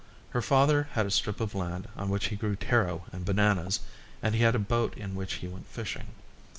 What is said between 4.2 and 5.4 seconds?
and he had a boat in which